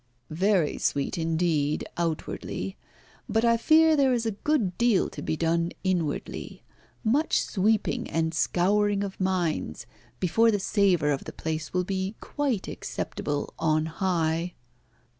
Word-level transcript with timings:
"Very 0.31 0.79
sweet 0.79 1.15
indeed, 1.19 1.85
outwardly. 1.95 2.75
But 3.29 3.45
I 3.45 3.55
fear 3.55 3.95
there 3.95 4.15
is 4.15 4.25
a 4.25 4.31
good 4.31 4.75
deal 4.79 5.11
to 5.11 5.21
be 5.21 5.37
done 5.37 5.73
inwardly; 5.83 6.63
much 7.03 7.39
sweeping 7.39 8.09
and 8.09 8.33
scouring 8.33 9.03
of 9.03 9.19
minds 9.19 9.85
before 10.19 10.49
the 10.49 10.59
savour 10.59 11.11
of 11.11 11.25
the 11.25 11.31
place 11.33 11.71
will 11.71 11.83
be 11.83 12.15
quite 12.19 12.67
acceptable 12.67 13.53
on 13.59 13.85
high." 13.85 14.55